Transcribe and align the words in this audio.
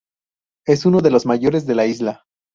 Es 0.65 0.87
uno 0.87 1.01
de 1.01 1.11
los 1.11 1.27
mayores 1.27 1.67
de 1.67 1.75
la 1.75 1.85
isla. 1.85 2.25